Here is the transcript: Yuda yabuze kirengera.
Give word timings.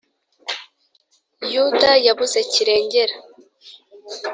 Yuda 1.53 1.91
yabuze 2.05 2.39
kirengera. 2.51 3.15